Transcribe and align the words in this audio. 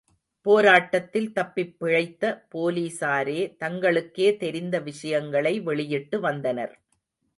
போராட்டத்தில் 0.45 1.27
தப்பிப்பிழைத்த 1.35 2.31
போலிஸாரே 2.53 3.39
தங்களுக்கே 3.59 4.37
தெரிந்த 4.37 4.79
விஷயங்களை 4.79 5.53
வெளியிட்டு 5.59 6.19
வந்தனர். 6.19 6.73